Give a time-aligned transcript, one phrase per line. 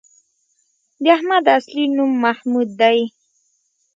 [1.03, 2.99] د احمد اصلی نوم محمود دی